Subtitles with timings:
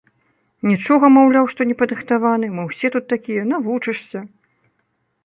[0.69, 4.19] Нічога, маўляў, што непадрыхтаваны, мы ўсе тут такія, навучышся.